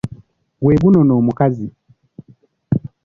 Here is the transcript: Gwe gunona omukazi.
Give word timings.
Gwe 0.61 0.73
gunona 0.81 1.13
omukazi. 1.19 1.67